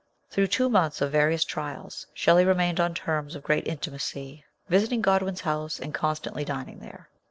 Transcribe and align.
Through 0.31 0.47
two 0.47 0.67
months 0.67 0.99
of 1.01 1.11
various 1.11 1.43
trials 1.43 2.07
Shelley 2.15 2.43
remained 2.43 2.79
on 2.79 2.95
terms 2.95 3.35
of 3.35 3.43
great 3.43 3.67
intimacy, 3.67 4.43
visiting 4.67 4.99
Godwin's 5.03 5.41
house 5.41 5.79
and 5.79 5.93
constantly 5.93 6.43
dining 6.43 6.79
there. 6.79 7.09